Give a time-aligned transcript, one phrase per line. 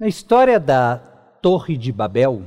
[0.00, 0.96] Na história da
[1.42, 2.46] Torre de Babel,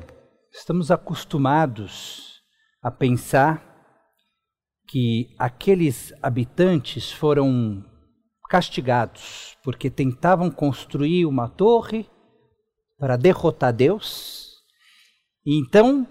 [0.52, 2.42] estamos acostumados
[2.82, 3.64] a pensar
[4.88, 7.86] que aqueles habitantes foram
[8.50, 12.10] castigados porque tentavam construir uma torre
[12.98, 14.56] para derrotar Deus.
[15.46, 16.08] E então,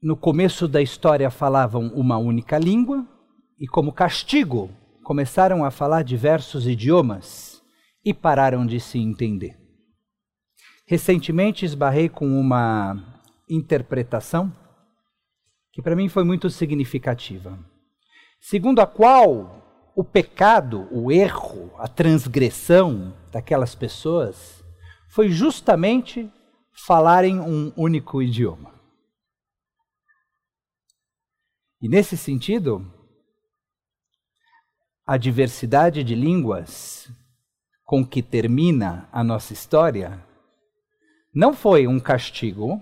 [0.00, 3.04] no começo da história falavam uma única língua
[3.58, 4.70] e como castigo
[5.02, 7.59] começaram a falar diversos idiomas
[8.04, 9.58] e pararam de se entender.
[10.86, 14.52] Recentemente esbarrei com uma interpretação
[15.72, 17.58] que para mim foi muito significativa,
[18.40, 24.64] segundo a qual o pecado, o erro, a transgressão daquelas pessoas
[25.08, 26.30] foi justamente
[26.72, 28.74] falarem um único idioma.
[31.80, 32.92] E nesse sentido,
[35.06, 37.10] a diversidade de línguas
[37.90, 40.24] com que termina a nossa história
[41.34, 42.80] não foi um castigo,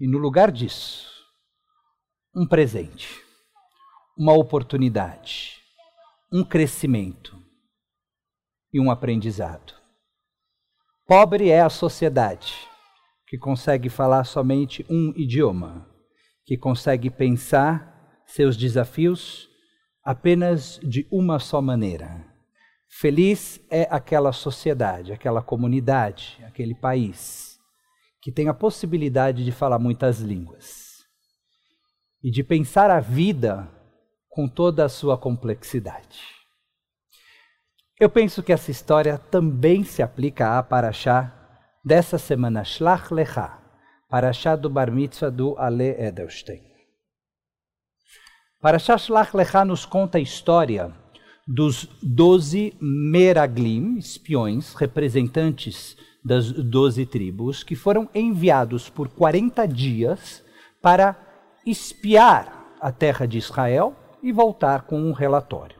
[0.00, 1.08] e no lugar disso,
[2.34, 3.08] um presente,
[4.18, 5.62] uma oportunidade,
[6.32, 7.40] um crescimento
[8.72, 9.72] e um aprendizado.
[11.06, 12.54] Pobre é a sociedade
[13.24, 15.88] que consegue falar somente um idioma,
[16.44, 19.48] que consegue pensar seus desafios
[20.02, 22.27] apenas de uma só maneira.
[22.88, 27.58] Feliz é aquela sociedade, aquela comunidade, aquele país
[28.20, 31.04] que tem a possibilidade de falar muitas línguas
[32.22, 33.68] e de pensar a vida
[34.28, 36.20] com toda a sua complexidade.
[38.00, 41.32] Eu penso que essa história também se aplica a Paraxá
[41.84, 43.58] dessa semana, Shlach Lecha,
[44.08, 46.62] Paraxá do Bar Mitzvah do Ale Edelstein.
[48.60, 50.94] Paraxá Shlach Lecha nos conta a história
[51.50, 60.44] dos doze Meraglim, espiões, representantes das doze tribos, que foram enviados por 40 dias
[60.82, 61.16] para
[61.64, 65.78] espiar a terra de Israel e voltar com um relatório.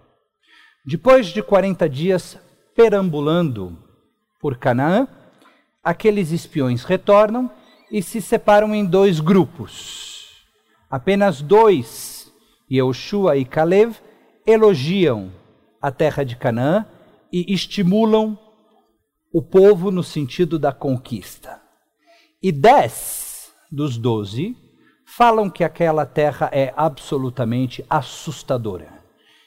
[0.87, 2.39] Depois de 40 dias
[2.75, 3.77] perambulando
[4.41, 5.07] por Canaã,
[5.85, 7.51] aqueles espiões retornam
[7.93, 10.47] e se separam em dois grupos.
[10.91, 12.33] Apenas dois,
[12.71, 13.95] Yehoshua e Caleb,
[14.47, 15.31] elogiam
[15.81, 16.87] a terra de Canaã
[17.33, 18.39] e estimulam
[19.33, 21.61] o povo no sentido da conquista.
[22.43, 24.57] E dez dos doze
[25.05, 29.03] falam que aquela terra é absolutamente assustadora,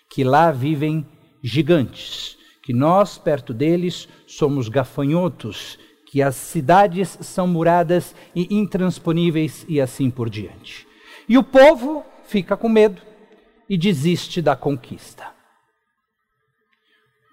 [0.09, 1.07] que lá vivem
[1.41, 9.79] gigantes, que nós, perto deles, somos gafanhotos, que as cidades são muradas e intransponíveis e
[9.79, 10.85] assim por diante.
[11.27, 13.01] E o povo fica com medo
[13.69, 15.40] e desiste da conquista.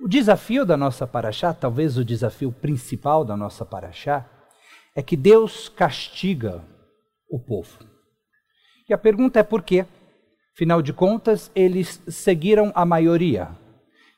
[0.01, 4.25] O desafio da nossa paraxá, talvez o desafio principal da nossa paraxá,
[4.95, 6.65] é que Deus castiga
[7.29, 7.79] o povo.
[8.89, 9.85] E a pergunta é por quê?
[10.55, 13.49] Afinal de contas, eles seguiram a maioria.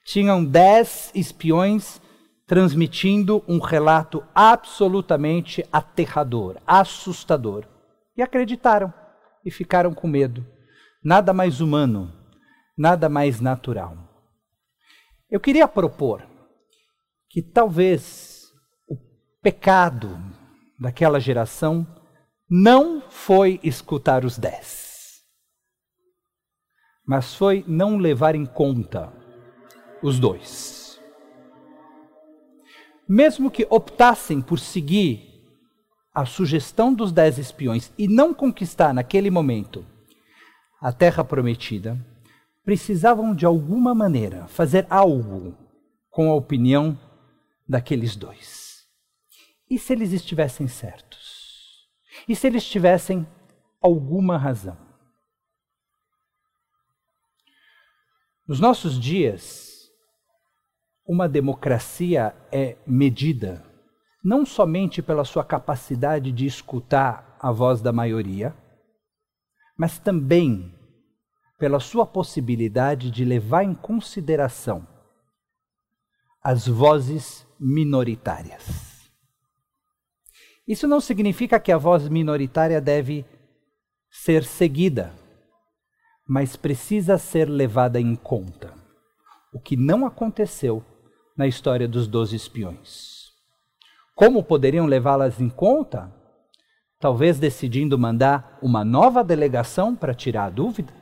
[0.04, 2.00] Tinham dez espiões
[2.46, 7.64] transmitindo um relato absolutamente aterrador, assustador.
[8.16, 8.92] E acreditaram
[9.44, 10.44] e ficaram com medo.
[11.02, 12.12] Nada mais humano,
[12.76, 14.09] nada mais natural.
[15.30, 16.26] Eu queria propor
[17.28, 18.52] que talvez
[18.88, 18.96] o
[19.40, 20.18] pecado
[20.78, 21.86] daquela geração
[22.48, 25.22] não foi escutar os dez,
[27.06, 29.12] mas foi não levar em conta
[30.02, 31.00] os dois.
[33.08, 35.30] Mesmo que optassem por seguir
[36.12, 39.86] a sugestão dos dez espiões e não conquistar naquele momento
[40.80, 41.96] a terra prometida,
[42.70, 45.58] precisavam de alguma maneira fazer algo
[46.08, 46.96] com a opinião
[47.68, 48.86] daqueles dois.
[49.68, 51.88] E se eles estivessem certos?
[52.28, 53.26] E se eles tivessem
[53.82, 54.78] alguma razão?
[58.46, 59.90] Nos nossos dias,
[61.04, 63.64] uma democracia é medida
[64.22, 68.56] não somente pela sua capacidade de escutar a voz da maioria,
[69.76, 70.78] mas também
[71.60, 74.88] pela sua possibilidade de levar em consideração
[76.42, 79.10] as vozes minoritárias.
[80.66, 83.26] Isso não significa que a voz minoritária deve
[84.10, 85.12] ser seguida,
[86.26, 88.72] mas precisa ser levada em conta.
[89.52, 90.82] O que não aconteceu
[91.36, 93.32] na história dos doze espiões.
[94.14, 96.10] Como poderiam levá-las em conta?
[96.98, 100.99] Talvez decidindo mandar uma nova delegação para tirar a dúvida?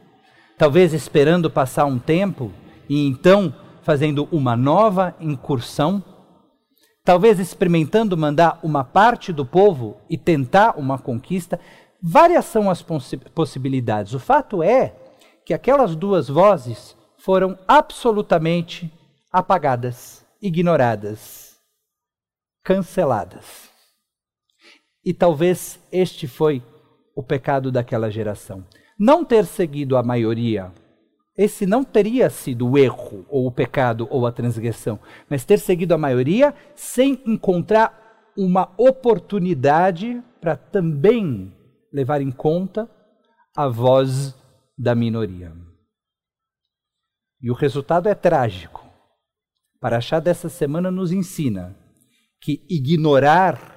[0.59, 2.53] Talvez esperando passar um tempo
[2.89, 6.05] e então fazendo uma nova incursão
[7.09, 11.59] talvez experimentando mandar uma parte do povo e tentar uma conquista.
[12.03, 12.85] Várias são as
[13.35, 14.13] possibilidades.
[14.13, 14.95] O fato é
[15.43, 18.93] que aquelas duas vozes foram absolutamente
[19.33, 21.57] apagadas, ignoradas,
[22.63, 23.71] canceladas.
[25.03, 26.63] E talvez este foi
[27.17, 28.63] o pecado daquela geração.
[28.99, 30.73] Não ter seguido a maioria,
[31.37, 34.99] esse não teria sido o erro, ou o pecado, ou a transgressão,
[35.31, 41.57] mas ter seguido a maioria sem encontrar uma oportunidade para também
[41.93, 42.91] levar em conta
[43.57, 44.35] a voz
[44.77, 45.53] da minoria.
[47.41, 48.85] E o resultado é trágico.
[49.81, 51.77] Paraxá dessa semana nos ensina
[52.41, 53.77] que ignorar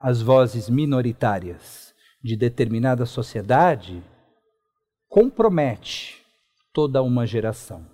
[0.00, 4.02] as vozes minoritárias de determinada sociedade
[5.08, 6.22] compromete
[6.72, 7.86] toda uma geração.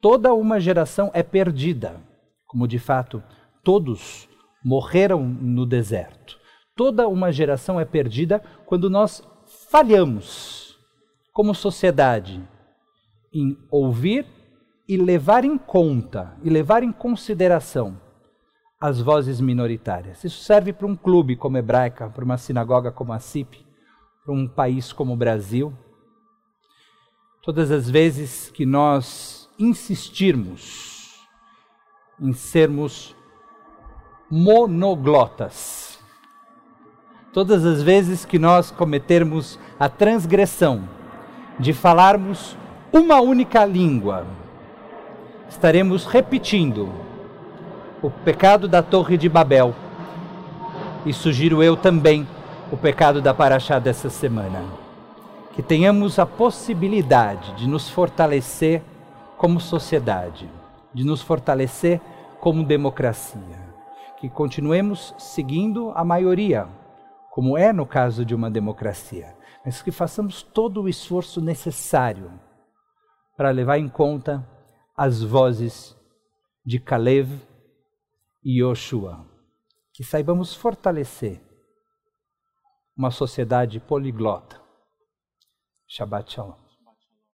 [0.00, 2.00] Toda uma geração é perdida,
[2.46, 3.22] como de fato
[3.64, 4.28] todos
[4.64, 6.38] morreram no deserto.
[6.76, 9.22] Toda uma geração é perdida quando nós
[9.70, 10.78] falhamos
[11.32, 12.42] como sociedade
[13.32, 14.26] em ouvir
[14.88, 18.00] e levar em conta e levar em consideração
[18.80, 20.22] as vozes minoritárias.
[20.22, 23.64] Isso serve para um clube como Hebraica, para uma sinagoga como a CIP,
[24.24, 25.72] para um país como o Brasil.
[27.46, 31.24] Todas as vezes que nós insistirmos
[32.20, 33.14] em sermos
[34.28, 36.00] monoglotas,
[37.32, 40.88] todas as vezes que nós cometermos a transgressão
[41.56, 42.58] de falarmos
[42.92, 44.26] uma única língua,
[45.48, 46.92] estaremos repetindo
[48.02, 49.72] o pecado da Torre de Babel.
[51.04, 52.26] E sugiro eu também
[52.72, 54.85] o pecado da Paraxá dessa semana.
[55.56, 58.82] Que tenhamos a possibilidade de nos fortalecer
[59.38, 60.50] como sociedade,
[60.92, 61.98] de nos fortalecer
[62.38, 63.74] como democracia.
[64.20, 66.68] Que continuemos seguindo a maioria,
[67.30, 72.30] como é no caso de uma democracia, mas que façamos todo o esforço necessário
[73.34, 74.46] para levar em conta
[74.94, 75.96] as vozes
[76.66, 77.30] de Caleb
[78.44, 79.26] e Yoshua.
[79.94, 81.40] Que saibamos fortalecer
[82.94, 84.65] uma sociedade poliglota.
[85.88, 86.65] Shabbat Shalom.